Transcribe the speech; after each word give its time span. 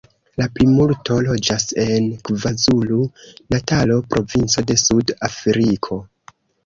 La 0.41 0.45
plimulto 0.53 1.17
loĝas 1.25 1.65
en 1.83 2.07
Kvazulu-Natalo, 2.29 3.99
provinco 4.15 4.65
de 4.73 4.79
Sud-Afriko. 4.85 6.01